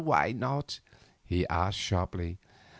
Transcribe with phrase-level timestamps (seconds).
[0.03, 0.79] "Why not?"
[1.23, 2.39] he asked sharply.